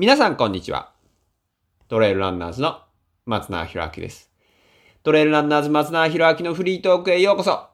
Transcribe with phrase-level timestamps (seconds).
[0.00, 0.94] 皆さんこんにちは。
[1.88, 2.80] トレイルランナーズの
[3.26, 4.30] 松永博明です。
[5.02, 7.66] トレイルランナーズ松永博明のフリートークへようこそ。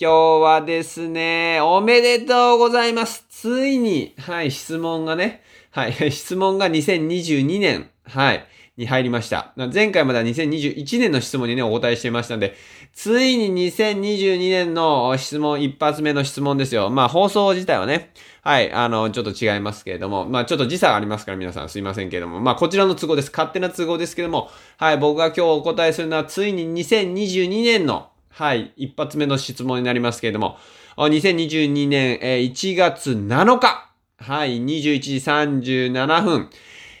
[0.00, 3.26] 今日はですね、おめでとうございます。
[3.28, 8.46] ついに、はい、質問がね、はい、質問が2022年、はい、
[8.76, 9.52] に入りました。
[9.72, 12.54] 前回までは2021年の質問にね、お答えしていましたので、
[12.92, 16.88] ついに2022年の質問、一発目の質問ですよ。
[16.90, 18.12] まあ、放送自体はね、
[18.42, 23.30] はい、あの、ちょっと違いますけれども、まあ、ちょっと時差がありますから皆さんすいませんけれども、まあ、こちらの都合です。
[23.30, 30.56] 勝手な都合ですけれども、はい、僕が今日お答えするのは、ついに2022年の、はい、一発目の質問になりますけれども、
[30.96, 36.50] 2022年1月7日、はい、21時37分、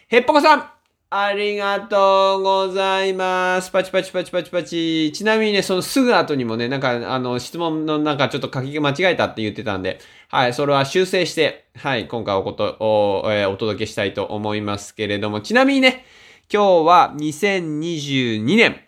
[0.08, 0.79] へっぽこさん
[1.12, 3.72] ありがとうございます。
[3.72, 5.10] パチパチパチパチパチ。
[5.12, 16.04] ちなみにね、そのすぐ後にもね、なんか、あの、質問のなんかちょっと書き間違えたって言ってたんで、はい、それは修正して、はい、今回おこと、お、えー、お届けしたいと思いますけれども、ちなみにね、
[16.48, 18.80] 今日は2022年、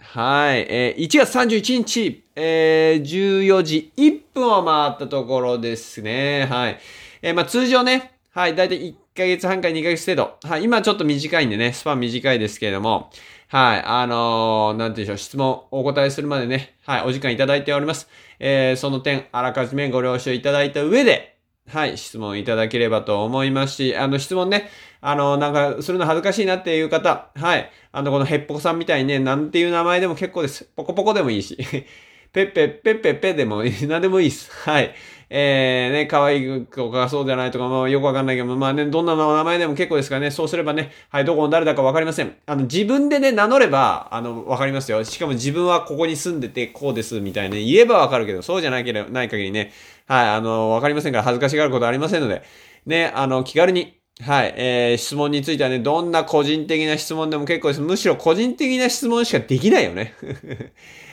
[0.00, 6.44] はい、えー、1月31日、えー、14時1分を回ったところですね。
[6.44, 6.78] はい。
[7.22, 10.48] えー、まあ通常ね、はい、だいたい1ヶ月半から2ヶ月程度。
[10.48, 13.10] はい、今ちょっと短いんでね、スパン短いですけれども、
[13.48, 18.08] はい、あのー、なんていうんでしょう、質問お答えするまでね、はい、お時間いただいております。
[18.38, 21.36] えー、その点、あらかじめご了承いただいた上で、
[21.68, 24.68] はい、質問いただければと思いますし、あの、質問ね、
[25.00, 30.64] あの、なんか、するの恥ずかしいなっていう方、はい、あの、このヘッポコさんみたいにね、なんていう名前でも結構です。
[30.76, 31.56] ポコポコでもいいし、
[32.32, 34.50] ペッペッペッペッペでもいい、なんでもいいです。
[34.68, 34.94] はい。
[35.32, 42.34] えー、ね、可愛い子かそうじゃないとか、まあよくわかんないけど、まあね、どんな名前でも結構ですからね、そうすればね、はい、どこの誰だかわかりません。
[42.46, 45.04] あの、自分でね、名乗れば、あの、わかりますよ。
[45.04, 49.72] しかも自分はここに住んでて、こうです、みたいなね、言えばわかるけど、そうじゃないけど、ない限りね、
[50.08, 52.42] はい、あの、わかりませんから恥ずかしがることありませんので、
[52.86, 57.80] ね、あの、気軽に、はい、えー、質問についてはね、どんな個人的な質問でも結構です。
[57.80, 60.14] むしろ個人的な質問しかできないよね。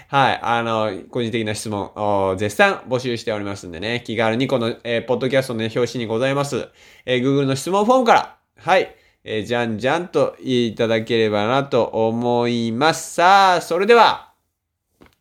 [0.09, 0.39] はい。
[0.41, 6.69] あの、個人的な質問を絶賛募集しておりますんでね、気軽にこの、えー、ポッドキャストの、ね、表紙にございます、
[7.05, 13.15] えー、Google の質問フォームから、はい、えー、じゃんじゃんといただければなと思います。
[13.15, 14.31] さあ、それでは、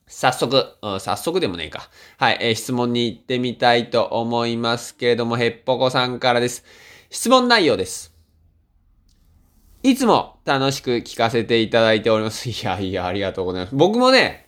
[0.07, 1.91] 早速、うん、早速でもねえか。
[2.17, 6.65] はい、えー、質問に行ってみたいと思いますけれども、へっぽこさんからです。
[7.11, 8.15] 質問内容です。
[9.83, 12.49] いつも楽しく聞かせていただいております。
[12.49, 13.75] いやいや、ありがとうございます。
[13.75, 14.46] 僕もね、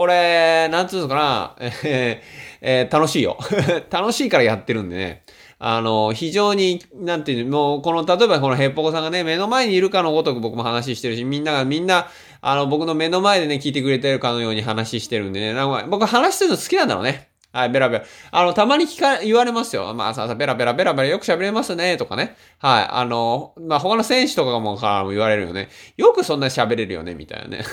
[0.00, 1.68] これ、なんつうのかな、え
[2.62, 3.36] ーえー、楽しいよ。
[3.92, 5.24] 楽しいからやってるんでね。
[5.58, 12.08] あの、非常に、なんていうの、もう、この、例えばこのヘッポコさんがね、目の前にいるかのごとく僕も話してるし、みんながみんな、
[12.40, 17.29] あの、僕の目の前でね、聞いてくれてるかのように話してるんでね、なんか僕話してるの好きなんだろうね。
[17.52, 18.04] はい、ベラベラ。
[18.30, 19.92] あの、たまに聞か、言われますよ。
[19.92, 22.36] まあ、さ、さ、ベラベラベラベラよく喋れますね、とかね。
[22.58, 25.68] はい、あの、まあ、他の選手とかもからも言われるよね。
[25.96, 27.64] よくそんな喋れるよね、みたいなね。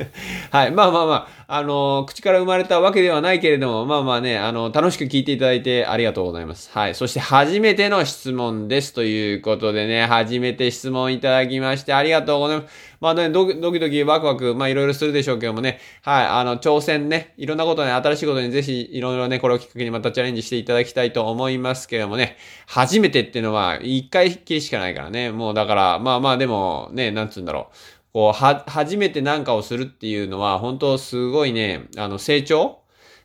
[0.50, 6.70] はい、まあまあまあ、あの、口から生まれたわけではないけれども、まあまあね、あの、楽しく聞いていただいてありがとうございます。
[6.72, 8.94] はい、そして初めての質問です。
[8.94, 12.87] ということでね、初めて質問いただきましてありがとうございます。
[13.00, 22.36] まあね、ドキドキワクワク、まあいろいろするでしょうけどもね、はい、あの、挑戦ね、いろんなことね、新しいことにぜひいろいろね、これをきっかけにまたチャレンジしていただきたいと思いますけどもね、
[22.66, 27.76] 初めてっていうのは一回きりしかないからね、もうだから、まあまあでもね、なんつうんだろう。
[28.12, 32.80] こう、は、初めて何かをするっていうのは、本当すごいね、あの、成長？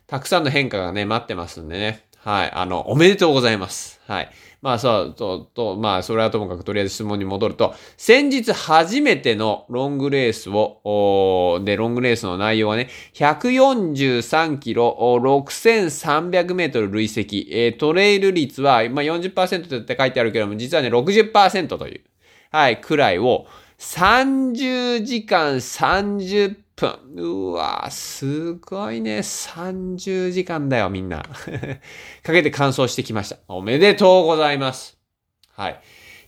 [0.06, 2.04] たくさんの変化がね、待ってますんでね。
[2.18, 2.50] はい。
[2.52, 4.00] あの、おめでとうございます。
[4.06, 4.30] はい。
[4.64, 22.00] まあそう、と、と、まあそれはともかくとりあえず質問に戻ると、先日初めてのロングレースを、で、ロングレースの内容はね、143キロ、6300メートル累積、えー、トレイル率は、まあ40%って書いてあるけども、実はね、60%という、
[22.50, 23.44] はい、くらいを、
[23.78, 26.98] 30時間30分。
[27.16, 29.18] うわすごいね。
[29.18, 31.22] 30時間だよ、みんな。
[32.22, 33.38] かけて完走してきました。
[33.48, 34.98] おめでとうございます。
[35.52, 35.80] はい。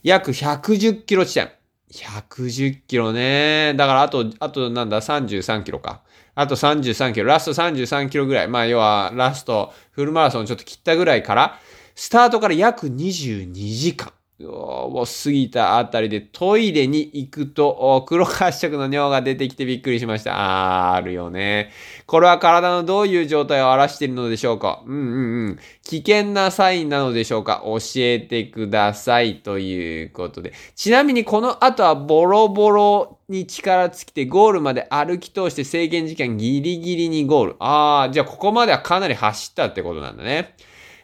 [0.03, 1.51] 約110キロ地点。
[1.93, 3.75] 110キロね。
[3.77, 6.03] だからあと、あとなんだ、33キロか。
[6.35, 7.27] あと33キロ。
[7.27, 8.49] ラスト33キロぐらい。
[8.49, 11.59] まあ要はラストフルマラソンちょっと切ったぐらいから、
[11.95, 14.13] スタートから約22時間。
[14.43, 20.91] を過ぎたあたりでトイレに行くと黒褐色の尿が出てきてびっくりしました。
[20.91, 21.71] あー、あるよね。
[22.05, 24.83] これは体のどういう状態を表しているのでしょうか？
[24.85, 25.59] うんうんうん。
[25.85, 27.63] 危険なサインなのでしょうか？
[27.65, 29.37] 教えてください。
[29.37, 30.53] ということで。
[30.75, 37.57] ちなみにこの後はボロボロに力尽きてゴールまで歩き通して制限時間ギリギリにゴール。
[37.59, 40.55] あー、じゃあここまではかなり走ったってことなんだね。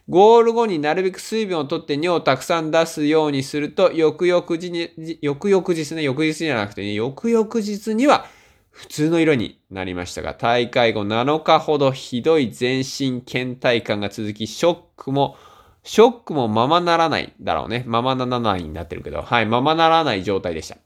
[0.08, 8.26] ゴール後になるべく水分を取って尿をたくさん出すようにすると、翌々日に、翌々日ね、翌日じゃなくてね、翌々日には
[8.70, 15.37] 普通の色になりましたが、大会後7日ほどひどい全身倦怠感が続き、ショックも、
[15.84, 17.84] ショックもままならないだろうね。
[17.87, 20.78] ままならないになってるけど、はい、ままならない状態でした。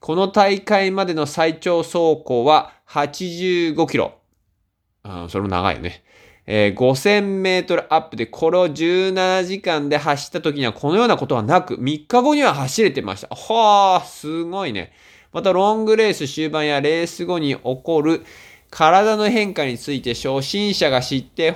[0.00, 4.14] この大会までの最長走行は85キロ。
[5.02, 6.04] あそれも長いよね。
[6.46, 13.28] えー、5000メートルアップで、これを17時間で走った時にはこのようなことはなく、3日後には走れてました。
[13.34, 14.92] はあ、すごいね。
[15.32, 18.24] また、ロングレース終盤やレース後に起こる
[18.70, 21.54] 体の変化について初心者が知って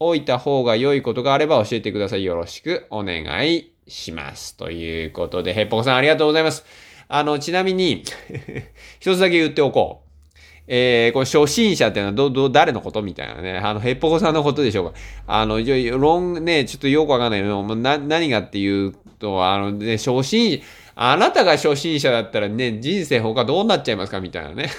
[0.00, 2.24] おいた方が良いことがあれば教えてください。
[2.24, 4.56] よろしくお願いします。
[4.56, 6.64] ということで、ヘッポコさんありがとうございます。
[7.08, 8.02] あの、ちなみに
[8.98, 10.03] 一つだけ言っておこう。
[10.66, 13.58] えー、これ初心者っていうのはど、ど、誰のことみたいなね。
[13.58, 14.98] あの、ヘッポコさんのことでしょうか。
[15.26, 15.58] あの、
[15.98, 20.62] ロン、ね、ちょっとよくわかんないけど、な、何がっていうと、あの、ね、初心、
[20.96, 24.70] あなたが初心者だったらね、人生他どうなっちゃいますかみたいなね。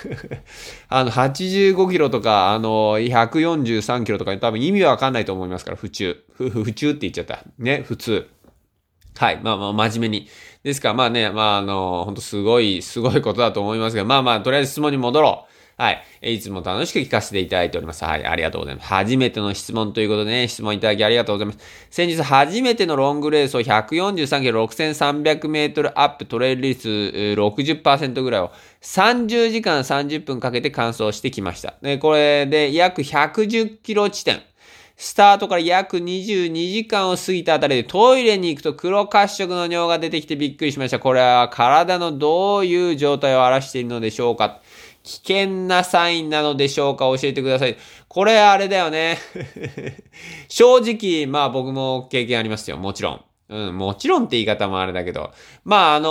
[0.88, 6.24] あの、85キロとか、あの、143キロとか多分意味わかんないと思いますから、普通。
[6.34, 7.44] ふ、ふ、普通って言っちゃった。
[7.60, 8.28] ね、普通。
[9.18, 9.40] はい。
[9.44, 10.28] まあまあ、真面目に。
[10.64, 15.55] ですから、まあね、まああの、本当すごい、すごいことだと思いますが、まあまあ、とりあえず質問に戻ろう。
[15.77, 16.36] はい。
[16.36, 18.06] いつも楽しく聞かせていただいております。
[18.06, 18.25] はい。
[18.25, 18.88] ありがとうございます。
[18.88, 21.60] 初めての質問ということでね、質問いただきありがとうございます。
[21.89, 28.51] 先日初めてのロングレースを143キロ6300メートルアップトレイル率60%ぐらいを
[28.81, 31.74] 30時間30分かけて完走してきました。
[31.81, 34.42] で、これで約110キロ地点。
[34.98, 41.00] スタートから約22時間を過ぎたあたりでトイレに行くと黒褐色の尿が出てきてびっくりしました。
[41.00, 44.62] これは体のどういう状態を表しているのでしょうか？
[45.06, 47.06] 危険なサインなのでしょうか？
[47.06, 47.78] 教えてください。
[48.07, 49.19] これあれだよね。
[50.50, 52.78] 正直、まあ僕も経験ありますよ。
[52.78, 53.22] もちろん。
[53.48, 55.31] うん、もちろんって言い方もあれだけど。
[55.63, 56.07] まあ、あの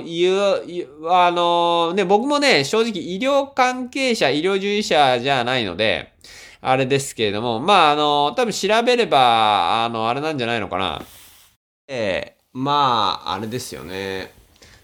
[0.00, 6.14] ー、言う、あのー、ね、僕もね、正直医療関係者、医療従事者じゃないので、
[6.62, 11.02] あれですけれども、まあ、あのー、多分調べれば、あの、あれなんじゃないのかな。
[11.86, 14.32] ええまあ、あれですよね。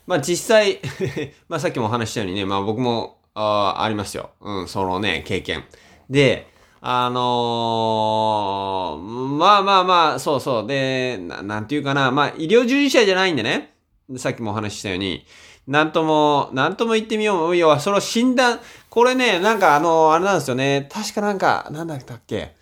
[0.07, 0.81] まあ実際
[1.49, 4.31] まあさっきもお話したようにね、まあ僕もあありますよ。
[4.41, 5.65] うん、そのね、経験。
[6.09, 9.03] で、あのー、
[9.37, 10.67] まあまあまあ、そうそう。
[10.67, 12.11] で、ななんていうかな。
[12.11, 13.75] まあ、医療従事者じゃないんでね。
[14.17, 15.25] さっきもお話ししたように、
[15.67, 17.57] なんとも、なんとも言ってみよう。
[17.57, 18.61] 要は、その診断、
[18.91, 20.87] これね、なんかあの、あれなんですよね。
[20.93, 22.55] 確かなんか、なんだったっけ。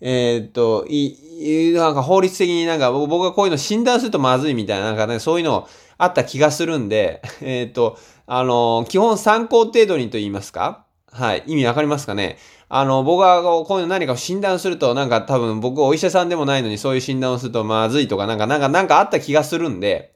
[0.00, 5.68] えー、っと、い、なんか法律的になんか僕がこういうの診断するとまずいみたいな、なんかね、そういうの
[5.98, 10.84] あった気がするんで、 えっ、と、あの、基本参考程度にと言いますか？
[11.12, 11.42] はい。
[11.46, 12.38] 意味わかりますかね？
[12.68, 20.12] あの、僕がこういうの何かを診断すると、なんか多分僕お医者さんでもないのにそういう診断をするとまずいとか、なんか、なんか、なんかあった気がするんで、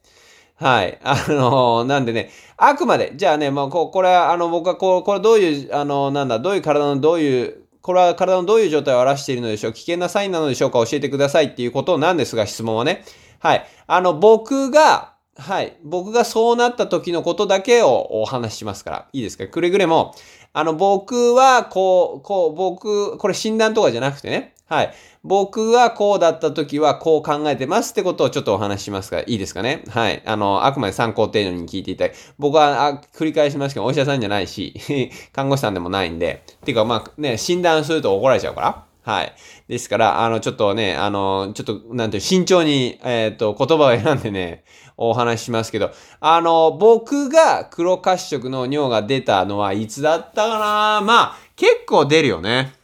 [0.56, 0.98] はい。
[1.02, 13.04] あの、なんでね、あくまで、じゃあね、まあ、ここれは、あの、僕はこう、これどういう、あの、なんだ、どういう体のどういう、これは体のどういう状態を表しているのでしょう危険なサインなのでしょうか教えてくださいっていうことなんですが、質問はね。
[13.40, 13.66] はい。
[13.86, 15.76] あの、僕が、はい。
[15.84, 19.08] 僕がそうなった時のことだけをお話ししますから。
[19.12, 19.46] いいですか？
[19.48, 20.14] くれぐれも、
[20.54, 24.54] あの、僕は、こう、こう、僕、これ診断とかじゃなくてね。
[24.66, 24.94] はい。
[25.24, 29.82] 僕はこうだった時はこう考えてますってことをちょっとお話ししますから、いいですかね？
[29.88, 30.22] はい。
[30.26, 34.74] あの、あくまで参考程度に聞いていただき、僕は、あ、繰り返しますけど、お医者さんじゃないし、
[35.32, 38.84] 看護師さんでもないんで、ていうか、まあ、ね、診断すると怒られちゃうから。
[39.02, 39.34] はい。
[39.66, 44.64] ですから、あの、ちょっとね、あの、ちょっと、なんていう、慎重に、えっ、ー、と、言葉を選んでね、
[44.96, 51.00] お話ししますけど、あの、僕が黒褐色の尿が出たのはいつだったかな？
[51.00, 52.74] まあ、結構出るよね。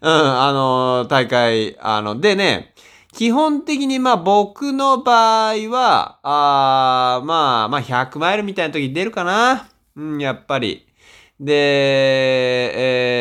[0.00, 2.74] うん、あの、大会、あの、でね、
[3.12, 9.68] 基本的にまあ僕の場合は、あまあ、まあ100マイルみたいな時出るかな。
[9.96, 10.86] うん、やっぱり。
[11.40, 11.52] で、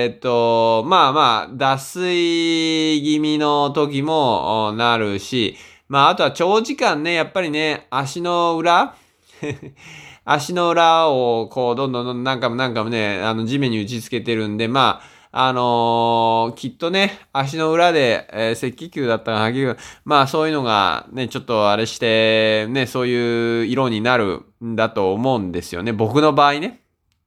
[0.04, 5.56] えー、っと、まあまあ、脱水気味の時もなるし、
[5.88, 8.96] まああとは長時間ね、やっぱりね、足の裏
[10.26, 25.92] 足の裏をこう、どんどんどん何回も何回もね、あの地面に打ち付けてるんで、まあ、あのー、きっとね、足の裏で、えー、赤球だったか、白球、まあそういうのがね、ちょっとあれして、ね、そういう色になるんだと思うんですよね。
[25.92, 26.80] 僕の場合ね。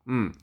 [0.06, 0.34] うん。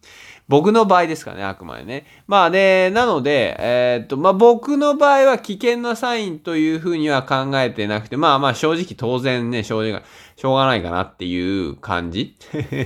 [0.47, 2.05] 僕の場合ですからね、あくまでね。
[2.27, 10.03] まあね、なので、えー、っと、まあ僕の場合は危険なサインというふうには考えてなくて、まあまあ正直当然ね、正直、
[10.35, 12.35] しょうがないかなっていう感じ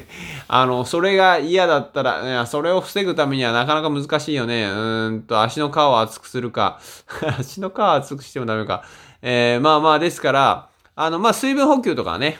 [0.47, 4.65] あの、それが嫌だったら、それを防ぐためにはなかなか難しいよね。
[4.65, 6.79] うんと、足の皮を厚くするか。
[7.39, 8.83] 足の皮を厚くしてもダメか。
[9.21, 12.39] えー、まあまあ、ですから、あの、まあ水分補給とかね、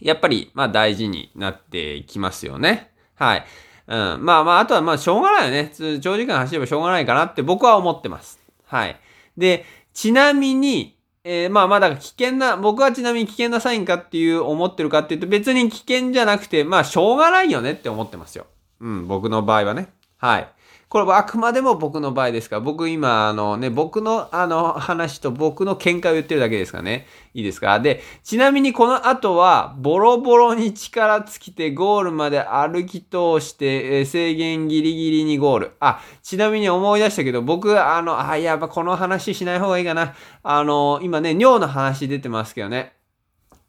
[0.00, 2.90] やっぱり、まあ大事になってきますよね。
[3.14, 3.44] はい。
[3.86, 4.24] うん。
[4.24, 5.72] まあまあ、あとはまあしょうがないよね。
[6.00, 8.38] 長時間走ればしょうがないかなって僕は思ってます。
[8.66, 8.98] はい。
[9.36, 18.46] で、ちなみに、えー、まあまあだから危険な、僕はちなみに危険なサインかっていう思ってるかっていうと別に危険じゃなくて、まあしょうがないよねって思ってますよ。
[18.80, 19.88] うん、僕の場合はね。
[20.18, 20.48] はい。
[20.94, 27.08] これはあくまでも僕の場合ですから、僕今、あのね、僕のあの話と僕の見解を言ってるだけですからね。
[27.34, 27.80] いいですか？
[27.80, 35.70] で、ちなみにこの後は、ボロボロに力尽きてゴールまで歩き通して、え制限ギリギリにゴール。
[35.80, 40.14] あ、ちなみに思い出したけど、僕、あの、あ、やっぱこの話しない方がいいかな。
[40.44, 42.92] あの、今ね、尿の話出てますけどね。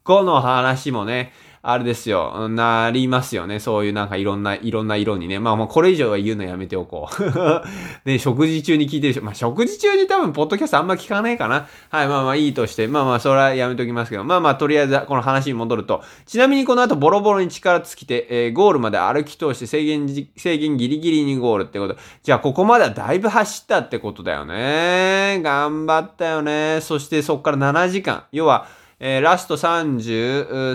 [0.05, 1.34] 5の話もね、
[1.67, 3.60] あれですよ、なりますよね。
[3.60, 5.39] そういうなんかいろんな、いろんな色にね。
[5.39, 7.63] まあもうこれ以上は言うのやめておこう。
[8.07, 11.65] ね、食事中に聞いてる人、まあ食事中に多分ポッドキャストあんま聞かないかな。
[11.89, 21.98] はい、まあまあいいとして、まあまあそれはやめときますけど、まあまあとりあえずこの話に戻ると、ちなみにこの後ボロボロに力尽きて、えー、ゴールまで歩き通して制限、制限ギリギリにゴールってこと。
[22.22, 25.41] じゃあここまではだいぶ走ったってことだよね。
[25.41, 26.77] 頑張ったよね。
[26.81, 28.25] そしてそっから7時間。
[28.31, 28.67] 要は、
[28.99, 30.71] えー、ラスト30、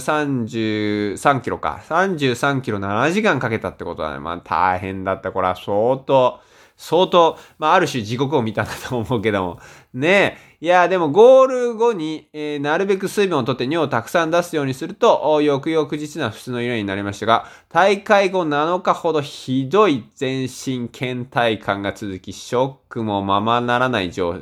[1.16, 1.80] 33キロか。
[1.88, 4.18] 33キロ7時間かけたってことだね。
[4.18, 5.32] まあ大変だった。
[5.32, 6.38] これは相当、
[6.76, 9.60] 相当、まあある種地獄を見たんだと思うけども。
[9.94, 10.64] ねえ。
[10.64, 24.34] いや、でもゴール後に、えー、なるべく水分をとって尿をたくさん出すようにすると、翌々日な普通の色になりましたが、大会後7日ほどひどい全身倦怠感が続き、ショックもままならない状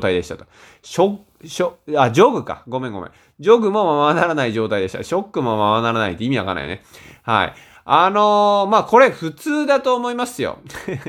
[0.00, 0.46] 態でしたと。
[0.82, 1.16] ショッ
[1.48, 2.62] しょ、あ、ジョグか。
[2.68, 3.10] ごめんごめん。
[3.38, 5.02] ジョグもままならない状態でした。
[5.02, 6.82] ショックもままならないって意味わかんないよね。
[7.22, 7.54] はい。
[7.84, 10.58] あのー、まあ、これ普通だと思いますよ。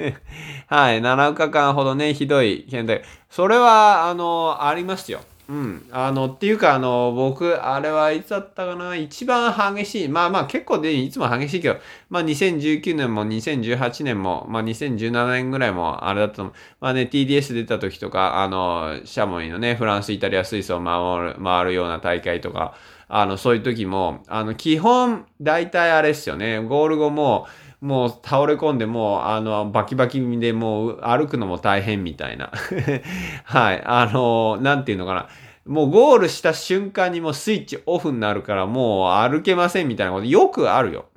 [0.68, 1.02] はい。
[1.02, 3.02] 7日間ほどね、ひどい倦怠。
[3.30, 5.22] それは、あのー、ありますよ。
[5.50, 5.90] うん。
[5.92, 8.96] あの、っていうか、あの、僕、あれはいつだったかな？
[8.96, 10.08] 一番激しい。
[10.10, 11.78] まあまあ結構で、いつも激しいけど、
[12.10, 16.52] まあ2019年も2018年も、まあ2017年ぐらいもあれだったの。
[16.82, 22.74] まあね、TDS 出た時とか、あの、シャモニのね、フランス、イタリア、スイスを回る、回るような大会とか、
[23.08, 26.60] あの、そういう時も、あの、基本、大体あれですよね。
[26.60, 27.48] ゴール後も、
[27.80, 32.52] もう倒れ込んでもう、あの、バキバキでもう歩くのも大変みたいな。
[33.46, 33.84] はい。
[33.86, 35.28] あの、なんていうのかな。
[35.68, 41.08] もうゴールした瞬間にもうスイッチオフになるからもう歩けませんみたいなことよくあるよ。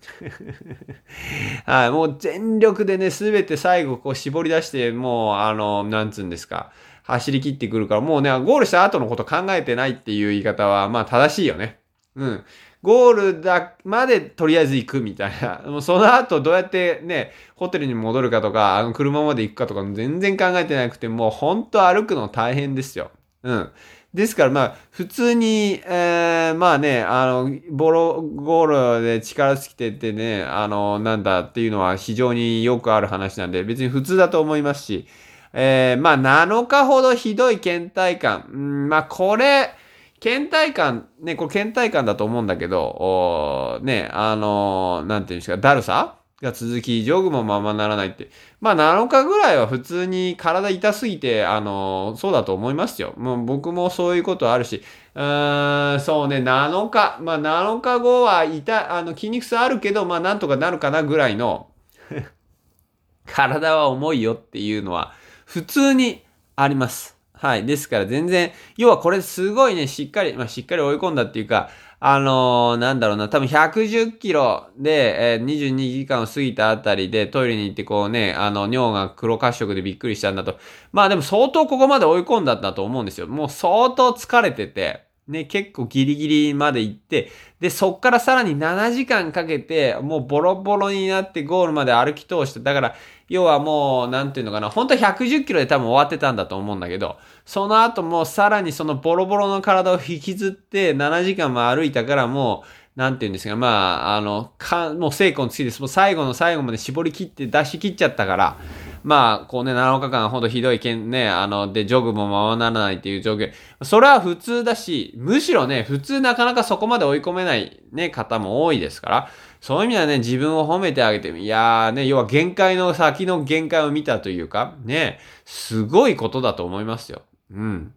[1.64, 1.90] はい。
[1.90, 6.72] もう全力でね、すべて最後こう絞り出して、もうあの、なんつうんですか。
[7.04, 11.78] 走り切ってくるから、もうね、ゴールした後のこと考えてないっていう言い方は、まあ正しいよね。
[12.16, 12.44] うん。
[12.82, 15.62] ゴールだまでとりあえず行くみたいな。
[15.70, 23.10] もうその後どうやってね、ホテルに戻るかとか、あの車まで行くかとか全然考えてなくて、もうほんと歩くの大変ですよ。
[23.42, 23.70] うん。
[24.12, 35.06] ですからまあ、普通に、えー、まあね、あの、ボロ、ゴールで力尽きててね、あの、なんだっていうのは非常によくある話なんで、別に普通だと思いますし、
[35.52, 38.48] えー、まあ7日ほどひどい倦怠感。
[38.52, 39.74] うん、まあこれ、
[40.20, 48.30] 倦怠感、ね、これ倦怠感だと思うんだけど、おね、あのー、なんていうんですか、だるさが続き、ジョグもままならないって。
[48.60, 53.14] まあ、7日ぐらいは普通に体痛すぎて、あのー、そうだと思いますよ。
[53.16, 54.82] もう僕もそういうことあるし、
[55.14, 61.68] うーん、そうね、7日、まあ、7日後は痛、あの、筋肉痛あるけど、まあ、なんとかなるかなぐらいの
[63.26, 65.12] 体は重いよっていうのは、
[65.46, 66.22] 普通に
[66.56, 67.19] あります。
[67.40, 67.64] はい。
[67.64, 80.58] ですから全然、要はこれすごいね、しっかり、まあ、しっかり追い込んだっていうか、あのー、なんだろうな、多分110キロで、えー、22時間を過ぎたあたりでトイレに行ってこうね、あの、尿が黒褐色でびっくりしたんだと。
[80.92, 83.26] まあでも相当ここまで追い込んだんだと思うんですよ。
[83.26, 87.30] もう相当疲れてて、ね、結構ギリギリまで行って、
[87.60, 92.94] で、そっからさらに7時間かけて、もうボロボロになってゴールまで歩き通して、だから、
[93.30, 103.68] 要はもう、なんていうのかな、本当は110キロで多分終わってたんだと思うんだけど、その後もさらにそのボロボロの体を引きずって7時間も歩いたからもう、なんていうんですか、ま
[104.08, 105.78] あ、あの、か、もう成功の次です。
[105.78, 108.56] もう最後の最後まで絞り切って出し切っちゃったから、
[109.04, 113.52] まあ、こうね、7日間ほんとひどいけんね、あの、で、ジョグもままならないっていう状況。
[113.82, 119.28] それは普通だし、むしろね、普通なかなかそこまで追い込めないね、方も多いですから、
[119.60, 127.22] そういう意味ではね、自分を褒めてあげて、いやーね、要は限界の先の限界を見たというか、ね、すごいことだと思いますよ。
[127.52, 127.94] うん。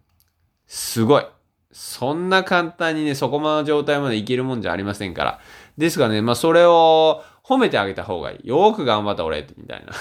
[0.67, 1.25] すごい。
[1.72, 5.39] そんな簡単にね、そこまで状態までいけるもんじゃありませんから。
[5.77, 8.48] ですかね、まあそれを褒めてあげた方がいい。
[8.48, 9.93] よく頑張った俺、みたいな。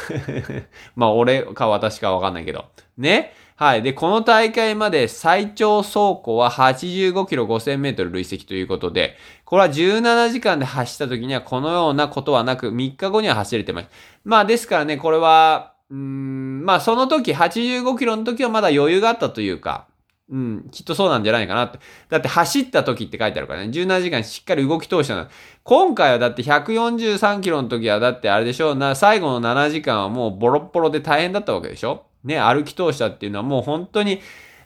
[0.97, 2.67] まあ俺か私かわかんないけど。
[2.99, 3.35] ね。
[3.57, 3.83] はい。
[3.83, 13.89] で、この大会まで最長走行は85キロ5000メートル累積ということで、これは17時間で走った時にはこのようなことはなく、3日後には走れてます。
[14.25, 19.87] まあですからね、これは、うん、まあその時、85キロの時はまだ余裕があったというか、
[20.31, 21.79] うん、きっとそうなんじゃないかなって。
[22.09, 23.67] だって走った時って書いてあるからね。
[23.67, 25.27] 17時間しっかり動き通したの。
[25.63, 34.21] 今回はだって143キロの時はだってあれでしょな、最後の7時間はもうボロッボロで大変だったわけでしょね、歩き通したっていうのはもう本当に、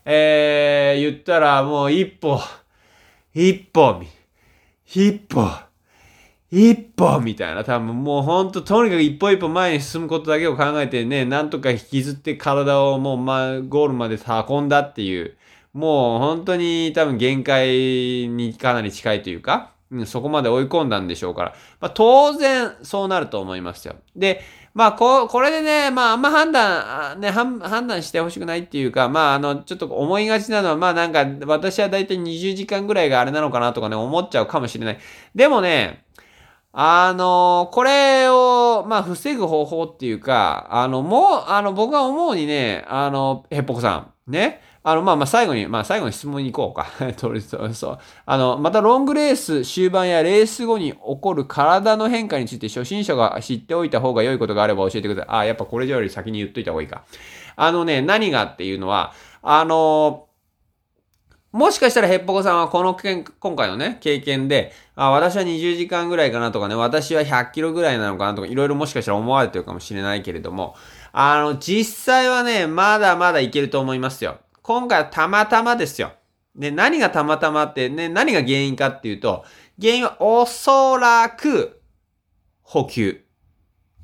[0.05, 2.41] えー、言ったらもう一歩、
[3.35, 4.03] 一歩、
[4.87, 5.49] 一歩、
[6.51, 15.37] 一歩みたいな、多分もうほんと、とにかく一歩一歩前に進むことだけを考えてね、なんとか引きずって体をもう、ま、ゴールまで運んだっていう、
[15.73, 17.69] もう本当に多分限界
[18.29, 23.97] にかなり近いというか、うん、そこまで追い込んだんでしょうから、まあ、当然そうなると思いますよ。
[24.15, 24.41] で、
[24.77, 34.99] まあ、こ、これでね、まあ、あんま判断、ね、判断してほしくないっていうか、まあ、あの、ちょっと思いがちなのは、まあ、なんか、私はだいたい20時間ぐらいがあれなのかなとかね、思っちゃうかもしれない。
[35.35, 36.05] でもね、
[36.75, 46.87] あの、これを、まあ、防ぐ方法っていうか、あの、もう、あの、僕は思うにね、あの、へっぽこさん、ね、あの、まあまあ最後に、まあ最後に質問に行こうか。
[47.19, 47.99] とりあえず、そう。
[48.25, 55.37] あの、またロングレース終盤やレース後に起こる体の変化について初心者が知っておいた方が良いことがあれば教えてください。
[55.39, 57.03] あ、やっぱこれより先に言っといた方がいいか。
[57.57, 59.13] あのね、何がっていうのは、
[59.43, 60.27] あの、
[61.51, 70.77] もしかしたらヘッポコさんはこの件、今回のね、経験で、あ、私は20時間ぐらいかなとかね、私は100キロぐらいなのかなとか、いろいろもしかしたら思われてるかもしれないけれども、
[71.13, 74.39] あの、実際はね、まだまだいけると思いますよ。
[74.67, 76.11] 今回はたまたまですよ。
[76.57, 79.45] で、何がたまたまってね、何が原因かっていうと、
[79.81, 81.81] 原因はおそらく
[82.63, 83.25] 補給。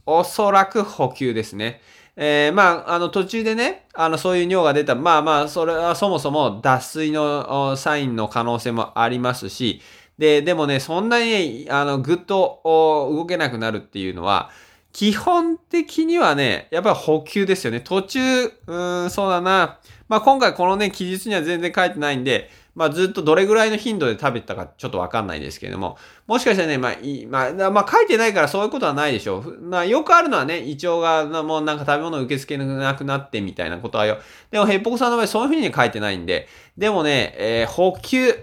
[0.06, 1.80] おそらく補給ですね。
[2.14, 4.94] えー、まあ、あの、途中でね、あの、そういう尿が出た。
[4.94, 9.80] まあまあ、それはそもそも脱水のサインの可能性もありますし、
[10.16, 14.50] で、でもね、そんなに、あの、ぐっと動けなくなるっていうのは、
[14.92, 17.80] 基本的にはね、やっぱり補給ですよね。
[17.80, 19.78] 途中、うーん、そうだな。
[20.08, 29.60] まあ今回このね、記述には全然書いてないんで、まあずっとどれぐらいの頻度で食べたかちょっとわかんないですけれども、もしかしたらね、まあい、まあ、まあ書いてないからそういうことはないでしょう。
[29.62, 34.18] まあよくあるのはね、胃腸がもうなんか食べ物を受け付けなくなってみたいなことはよ。
[34.50, 38.34] でもヘッポコさんの場合そういうふうに書いてないんで、でもね、えー、補給、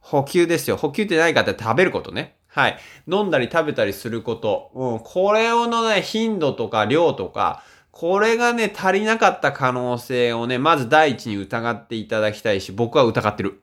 [0.00, 0.76] 補給ですよ。
[0.76, 2.36] 補給って何かって食べることね。
[2.52, 2.78] はい。
[3.06, 4.70] 飲んだり食べたりすること。
[4.74, 5.00] うん。
[5.00, 13.60] これをのね、頻度とか量とか、これがね、足りなかった可能性をね、まず第一に疑っていただきたいし、僕は疑ってる。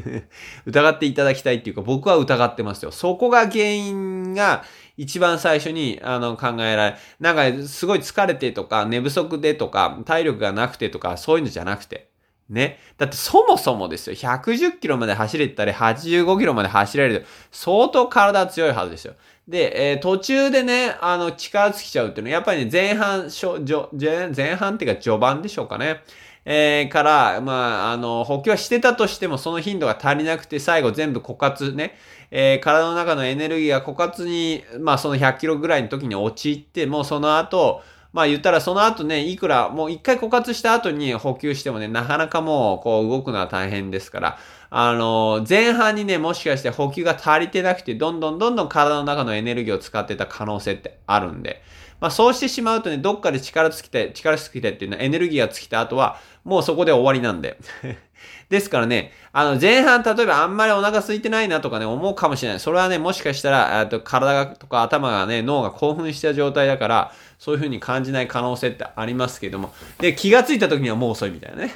[0.66, 2.90] 疑っていただきたいっていうか、僕は疑ってますよ。
[2.90, 4.64] そこが原因が
[4.96, 12.10] 一番最初にあの考えられ、なんかすごい疲れてとか、寝不足でとか、体力がなくてとか、そういうのじゃなくて。
[12.48, 12.78] ね。
[12.98, 17.26] だってそもそもですよ、110キロまで走れたり、85キロまで走れる。
[17.50, 19.14] 相当体強いはずですよ。
[19.48, 26.02] で、えー、途中でね、あの、力尽きちゃうっていうのは、やっぱりね、前半、しょ、じょ、前半っていうか序盤でしょうかね。
[26.48, 31.96] えー、から、まあ、あの、補給はしてたとしても、その頻度が足りなくて、最後全部枯渇ね、
[32.30, 37.82] えー、体の中のエネルギーが枯渇に、まあ、その100キロぐらいの時に陥って、もうその後、
[38.16, 44.38] まあ言ったらその後ね、いくら、もう一回枯渇した後に補給してもね、なかなかもう、こう動くのは大変ですから、
[44.70, 51.62] あの、前半にね、もしかして補給が足りてなくて、どんどんどんどん体の中のエネルギーを使ってた可能性ってあるんで、
[52.00, 57.58] まあそうしてしまうとね、どっかで力尽きて、力尽きてっていうのはエネルギーが尽きた後は、もうそこで終わりなんで。
[58.48, 62.60] ですからね、あの、前半、例えばあんまりお腹空いてないなとかね、思うかもしれない。
[62.60, 69.72] それはね、もしかしたら、と体がとか頭がね、脳が興奮した状態だから、そういう風に感じない可能性ってありますけども。
[69.98, 71.72] で、気がついた時にはもう遅いみたいなね。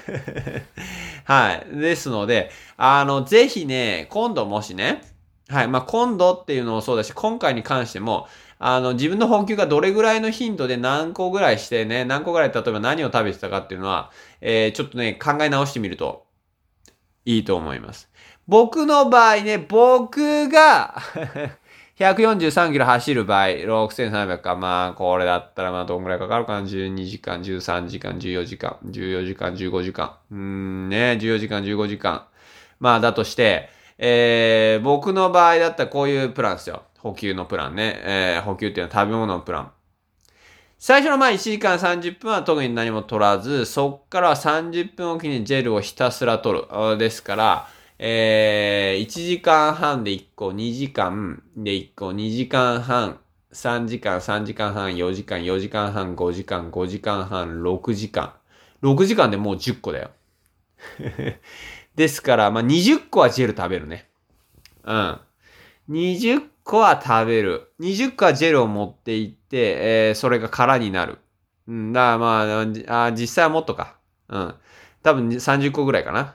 [1.25, 1.67] はい。
[1.77, 5.03] ですので、あの、ぜひね、今度もしね、
[5.49, 5.69] はい。
[5.69, 16.27] まあ、今度っていうのもそうだし、今回に関しても、あの、自分の補給がどれぐらいの頻度で何個ぐらいしてね、何個ぐらい例えば何を食べてたかっていうのは、えー、ちょっとね、考え直してみると
[17.25, 18.11] いいと思います。
[18.47, 21.01] 僕の場合ね、僕が
[22.01, 24.57] 143キロ走る場合、6300か。
[24.57, 30.17] まあ、これだったら、まあ、どんぐらいかかるかな ?12 時間、13時間、14時間、14時間、15時間。
[30.31, 32.25] うーん、ね、14時間、15時間。
[32.79, 36.85] まあ、だとして、えー、僕の場合だったらこういうプランですよ。
[37.01, 38.01] 補給のプランね。
[38.03, 39.71] えー、補給っていうのは食べ物のプラン。
[40.79, 46.97] 最初のまあ1時間30分は特に何も取らず、そっからは30分おきにジェルをひたすら取る。
[46.97, 47.69] ですから、
[48.03, 53.21] えー、1時間半で1個、2時間で1個、2時間半、
[53.53, 58.33] 3時間、3時間半、4時間、4時間半、5時間、5時間半、6時間。
[58.83, 60.13] 6時間でもう10個だよ。
[61.95, 64.09] ですから、まあ、20個はジェル食べるね。
[64.85, 65.21] うん。
[65.91, 67.71] 20個は食べる。
[67.81, 69.77] 20個はジェルを持って行って、
[70.09, 71.19] えー、それが空になる。
[71.69, 73.99] うん、だからまあ、あ実際はもっとか。
[74.31, 74.55] うん。
[75.03, 76.35] 多分30個ぐらいかな。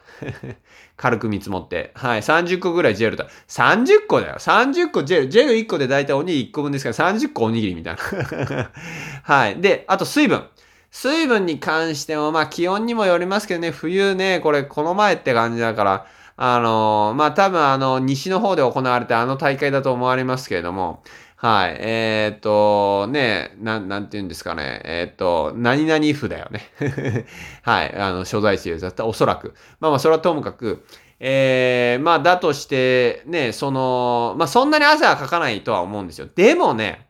[0.98, 1.92] 軽く見積もって。
[1.96, 2.22] はい。
[2.22, 3.28] 30個ぐらいジェルだ。
[3.48, 4.36] 30個だよ。
[4.40, 5.30] 30個ジェル。
[5.30, 8.72] ジェル1個でだいたいおにぎり1個分ですから30個おにぎりみたいな。
[9.24, 9.60] はい。
[9.60, 10.46] で、あと水分。
[10.92, 16.06] 水分に関しても、まあ気温にもよりますけどね、冬ね、これこの前って感じだから、
[16.38, 21.04] あのまあ多分あの、西の方で行われたあの大会だと思われますけれども、
[21.38, 21.76] はい。
[21.80, 24.82] えー、っと、ね、なん、なんて言うんですかね。
[24.86, 26.62] えー、っと、何々府だよね。
[27.62, 27.94] はい。
[27.96, 29.54] あの、所在地だったらおそらく。
[29.80, 30.86] まあまあ、それはともかく、
[31.20, 36.28] えー、まあ、だとして、ね、その、まあ、そんなに汗はかかないとは思うんですよ。
[36.34, 37.06] でもね、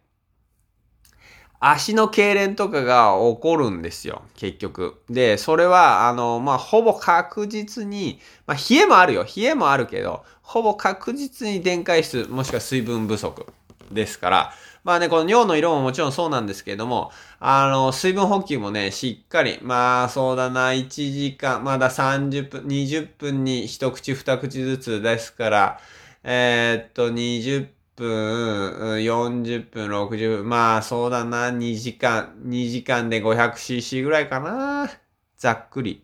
[1.60, 5.02] 足の痙攣とかが起こるんですよ、結局。
[5.10, 9.24] で、それは、あの、まあ、ほぼ確実に、まあ、冷えもあるよ。
[9.24, 13.46] 冷えもあるけど、ほぼ確実に電解質、もしくは水分不足。
[13.92, 25.80] ですから、まあね、この尿の色ももちろんそうなんですけれども、あの、水分補給もね、しっかり、まあそうだな、1時間、まだ30分、20分に一口二口ずつですから、
[26.24, 34.90] えー、っと、20分、40分、60分、まあそうだな、2時間、2時間で 500cc ぐらいかな。
[35.38, 36.04] ざっくり。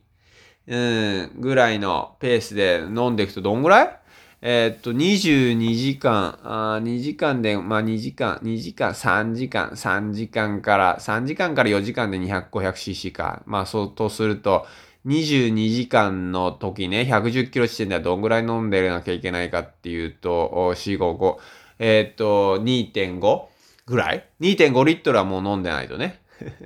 [0.67, 4.00] うん、ぐらいのペースで飲んでいくとどんぐらい？
[4.43, 13.43] えー、っと、22時間、あ2時間で、まあ2時間、2時間、3時間、3時間から、3時間から4時間で200、500cc か。
[13.45, 14.65] まあそうとすると、
[15.05, 21.37] 22時間の時ね、110キロ地点ではどんぐらい飲んでなきゃいけないかっていうと、4、5、5、
[21.77, 23.45] えー、っと、2.5
[23.85, 26.19] ぐらい ?2.5 リットルはもう飲んでないとね。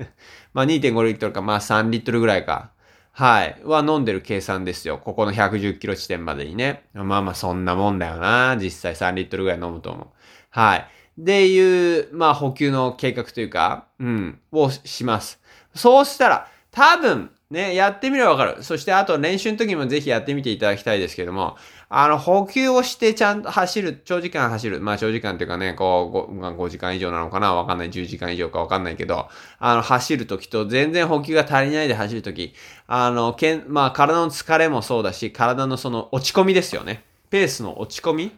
[0.54, 2.72] まあ2.5リットルか、まあ3リットルぐらいか。
[3.18, 3.62] はい。
[3.64, 4.98] は飲んでる計算ですよ。
[4.98, 6.84] ここの110キロ地点までにね。
[6.94, 8.58] まあまあそんなもんだよな。
[8.58, 10.08] 実際3リットルぐらい飲むと思う。
[10.50, 10.88] はい。
[11.18, 15.40] でいう、まあ補給の計画というか、うん、をします。
[15.74, 18.64] そうしたら、多分、ね、やってみればわかる。
[18.64, 21.56] そしてあと練習の時もぜひやってみていただきたいですけども、
[21.88, 24.82] あの、補給をしてちゃんと走る、長時間走る。
[24.82, 27.54] まあ長時間っていうかね、こう 5, 5時間以上なのかな？
[27.54, 27.90] わかんない。
[27.90, 29.28] 10時間以上かわかんないけど、
[29.60, 32.54] あの、走る時と全然補給が足りないで走る時、
[32.88, 37.04] あの、けん、まあ体の疲れもそうだし、体のその落ち込みですよね。
[37.30, 38.32] ペースの落ち込み？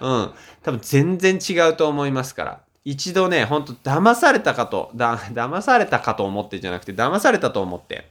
[0.00, 0.30] うん。
[0.62, 2.60] 多分全然違うと思いますから。
[2.84, 8.10] 一度ね、ほんと騙されたかと、だ、騙されたかと思ってじゃなくて、騙されたと思って。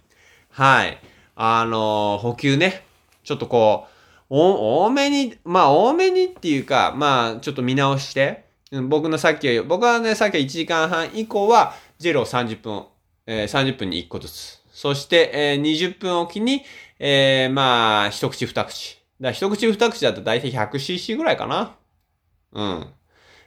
[0.52, 1.00] はい。
[1.36, 2.86] あのー、補給ね。
[3.24, 3.97] ちょっとこう、
[4.30, 8.46] お多めに、まあ多めにっていうか、まあちょっと見直して、
[8.90, 12.86] 僕のさっき、僕はね、さっき1時間半以降は、ジェルを30分、
[13.26, 14.62] えー、30分に1個ずつ。
[14.72, 16.64] そして、えー、20分おきに、
[17.00, 19.02] えー、まあ、一口二口。
[19.22, 21.76] だ一口二口だと大体 100cc ぐらいかな。
[22.52, 22.88] うん。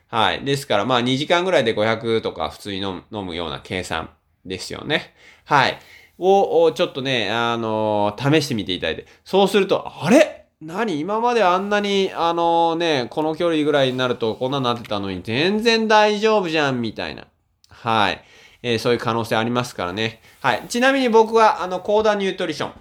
[0.09, 0.45] はい。
[0.45, 4.11] ですから、まあ2時間ぐらいで500とか普通に飲むような計算
[4.45, 5.15] ですよね。
[5.45, 5.79] はい。
[6.19, 9.07] を、ちょっとね、あのー、試してみていただいて。
[9.25, 10.40] そうすると、あれ？
[10.61, 17.27] 何今まであんなに、あの、ね、この距離ぐらいになるとこんなになってたのに全然大丈夫じゃん、みたいな。
[17.71, 18.23] はい。
[18.63, 20.21] えー、そういう可能性ありますからね。
[20.43, 20.65] はい。
[20.69, 22.73] ちなみに僕は、あの、コーダニュートリション。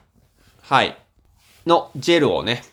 [0.62, 0.98] はい。
[1.66, 2.64] のジェルをね、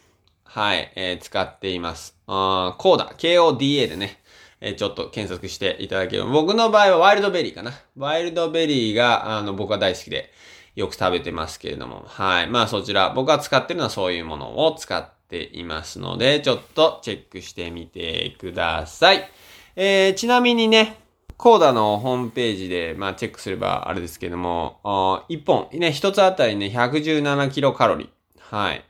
[0.42, 2.16] はい、えー、使っています。
[2.26, 4.20] あコーダ、KODA でね、
[4.60, 6.30] えちょっと検索していただければ。
[6.30, 7.72] 僕の場合はワイルドベリーかな。
[7.96, 10.32] ワイルドベリーが、あの、僕は大好きで、
[10.76, 12.04] よく食べてますけれども。
[12.06, 12.46] はい。
[12.48, 19.28] まあそちら、僕が使ってるのはそういうものを使っていますので、ちょっとチェックしてみてください。
[19.74, 20.98] えー、ちなみにね、
[21.38, 24.80] コーダのホームページで、まあ、チェックすればあれですけども、
[25.28, 28.08] 1本、ね、1つあたりね、117キロカロリー。
[28.38, 28.84] はい。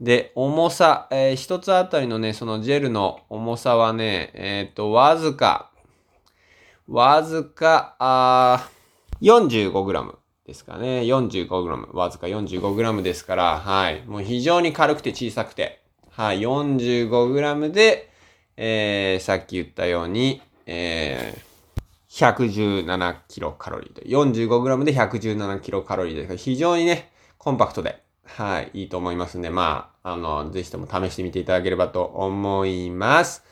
[0.00, 5.70] で、重さ、えー、1つあたりのね、そのジェルの重さはね、えっ、ー、と、わずか、
[6.88, 8.68] わずか、あ
[9.20, 11.02] 45g ですかね。
[11.02, 11.94] 45g。
[11.94, 14.02] わずか 45g ですから、はい。
[14.06, 16.40] もう非常に軽くて小さくて、はい。
[16.40, 18.08] 45g で、
[18.56, 33.44] えー、さっき言ったように、えー、117キロカロリーと、45g で117キロカロリーです非常にね、コンパクトで、はい、いいと思いますんで、まあ、あの、ぜひとも試してみていただければと思います。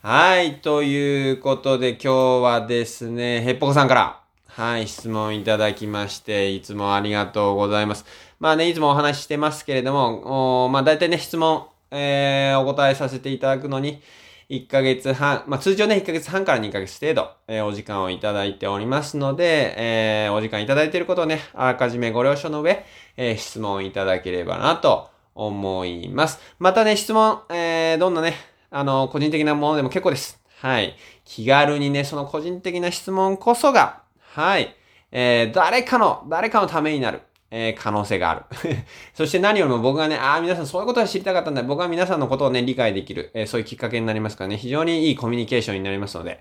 [0.00, 4.20] はい、ということで今日はですね、へっぽこさんから、
[4.52, 8.04] はい、質問いただきまして、いつもありがとうございます。
[8.40, 14.02] まあね、いつもお話ししてますけれども、おまあ大体ね、質問、えー、お答えさせていただくのに、
[14.48, 22.84] 1ヶ月半、まあ通常ね、1ヶ月半から2ヶ月程度、えー、お時間をいただいておりますので、えー、お時間いただいていることをね、あらかじめご了承の上、
[23.16, 26.40] えー、質問いただければなと思います。
[26.58, 28.34] またね、質問、えー、どんなね、
[28.72, 30.40] あの、個人的なものでも結構です。
[30.60, 30.96] はい。
[31.24, 33.99] 気軽にね、その個人的な質問こそが、
[34.32, 34.76] はい。
[35.10, 37.22] えー、誰かの、誰かのためになる。
[37.50, 38.42] えー、可能性がある。
[39.12, 41.64] そして何よりも僕がね、ああ、皆さんそういうことが知りたかったんだ。
[41.64, 46.40] 僕は皆さんのことをね、理解できる、えー、そういうきっかけになりますからね、非常にいいコミュニケーションになりますので、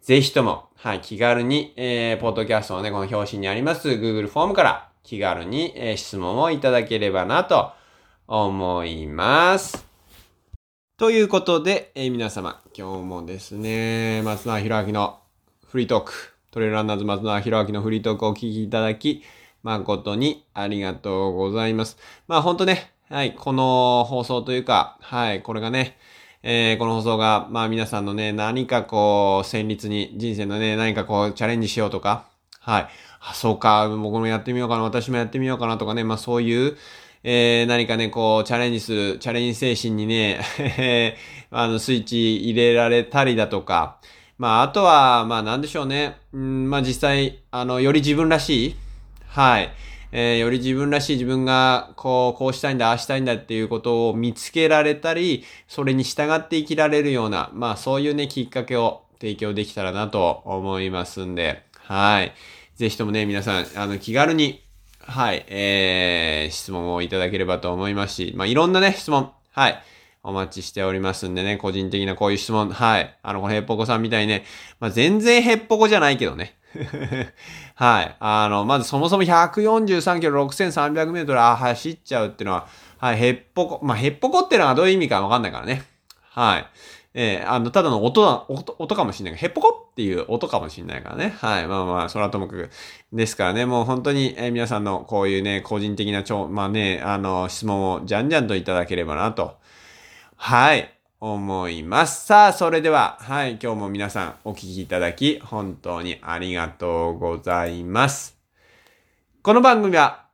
[0.00, 7.72] ぜひとも、はい、気軽に、えー、ポッドキャストのね、この表紙にあります Google フォームから気軽に、えー、質問をいただければなと
[8.26, 9.86] 思います。
[10.96, 15.20] ということで、えー、皆様、今日もですね、松永博明の
[15.66, 19.22] フリートーク、トレランナーズ松永博明のフリートークをお聞きいただき、
[19.62, 21.98] 誠にありがとうございます。
[22.26, 25.96] まあ本当ね、はい、この放送というか、はい、これがね、
[26.42, 32.24] えー、この放送が、まあ皆さんのね、何かこう、戦慄に、人生のね、何かこう、チャレンジしようとか、
[32.58, 32.88] はい、
[33.20, 36.76] あ、そうか、僕もやってみようかな、私もやってみようかなとかね、まあそういう、
[37.22, 40.40] えー、何かね、こう、チャレンジする、チャレンジ精神にね、
[41.52, 43.98] あの、スイッチ入れられたりだとか、
[44.38, 46.16] まあ、あとは、まあ、なんでしょうね。
[46.32, 48.76] うん、まあ、実際、あの、より自分らしい、
[49.26, 49.70] はい。
[50.10, 62.32] えー、より自分らしい自分が、こう、こうしたいんだ、ああしたいんだっていうことを見つけられたり、それに従って生きられるような、まあそういうね、きっかけを提供できたらなと思いますんで、はい。
[62.76, 64.62] ぜひともね、皆さん、あの、気軽に、
[65.00, 69.82] はい、えー、質問をいただければと思いますし、まあいろんなね、質問、はい。
[70.28, 73.18] お待ちしておりますんでね、個人的なこういう質問、はい。
[73.22, 74.44] あの、このヘッポコさんみたいにね、
[74.78, 76.54] まあ全然ヘッポコじゃないけどね。
[77.74, 78.16] はい。
[78.20, 82.66] あの、まずそもそも143キロ6300メートル走っちゃうっていうのは、
[82.98, 85.82] はい、へっぽこ、まあ、へっぽこっていうのはどういう意味かわかんないからね。
[86.20, 86.66] はい。
[87.14, 91.34] えー、あの、ただの音だ、音、音かもしれないけど、へっぽこっていう音かもしれないからね。
[91.38, 91.66] はい。
[91.66, 92.70] まあまあ、それはともかく。
[93.14, 99.56] ですからね、もう本当に、えー、皆さんのこういうね、個人的な超、まあね、あの、質問をじゃんじゃんといただければなと。
[100.40, 100.94] はい。
[101.20, 102.26] 思います。
[102.26, 108.38] さあ、それでは、はい、今日も皆さんお聞きいただき、本当にありがとうございます。
[109.42, 110.26] この番組は、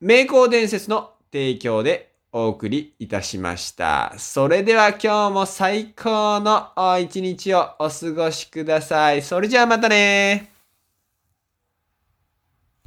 [0.00, 4.14] 名工伝説の提供でお送りいたしました。
[4.18, 6.70] それでは今日も最高の
[7.00, 9.22] 一日をお過ごしください。
[9.22, 10.55] それじゃあまたね